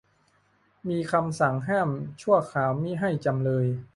[0.89, 1.89] มีคำสั่งห้าม
[2.21, 3.65] ชั่วคราวมิให้จำเลย